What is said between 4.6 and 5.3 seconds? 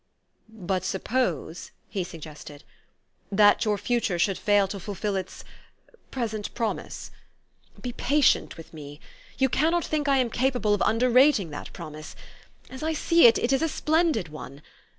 to fulfil